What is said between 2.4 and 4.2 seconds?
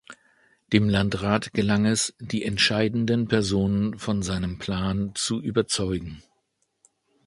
entscheidenden Personen